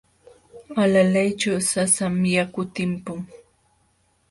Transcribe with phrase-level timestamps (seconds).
[0.83, 3.19] Alalayćhu sasam yaku timpun.